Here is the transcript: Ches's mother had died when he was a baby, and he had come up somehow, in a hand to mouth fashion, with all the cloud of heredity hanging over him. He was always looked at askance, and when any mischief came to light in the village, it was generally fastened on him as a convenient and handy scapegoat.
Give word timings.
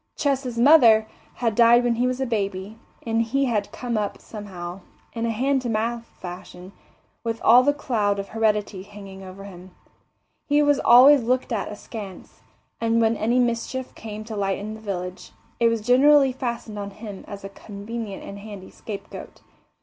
Ches's 0.15 0.57
mother 0.57 1.07
had 1.35 1.53
died 1.53 1.83
when 1.83 1.93
he 1.93 2.07
was 2.07 2.19
a 2.19 2.25
baby, 2.25 2.79
and 3.05 3.21
he 3.21 3.45
had 3.45 3.71
come 3.71 3.99
up 3.99 4.19
somehow, 4.19 4.79
in 5.13 5.27
a 5.27 5.29
hand 5.29 5.61
to 5.61 5.69
mouth 5.69 6.05
fashion, 6.19 6.71
with 7.23 7.39
all 7.43 7.61
the 7.61 7.71
cloud 7.71 8.17
of 8.17 8.29
heredity 8.29 8.81
hanging 8.81 9.21
over 9.21 9.43
him. 9.43 9.75
He 10.47 10.63
was 10.63 10.79
always 10.79 11.21
looked 11.21 11.53
at 11.53 11.71
askance, 11.71 12.41
and 12.79 12.99
when 12.99 13.15
any 13.15 13.37
mischief 13.37 13.93
came 13.93 14.23
to 14.23 14.35
light 14.35 14.57
in 14.57 14.73
the 14.73 14.79
village, 14.79 15.33
it 15.59 15.67
was 15.67 15.81
generally 15.81 16.31
fastened 16.31 16.79
on 16.79 16.89
him 16.89 17.23
as 17.27 17.43
a 17.43 17.49
convenient 17.49 18.23
and 18.23 18.39
handy 18.39 18.71
scapegoat. 18.71 19.41